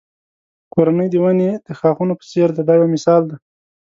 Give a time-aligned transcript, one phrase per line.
[0.73, 3.37] کورنۍ د ونې د ښاخونو په څېر ده دا یو مثال دی.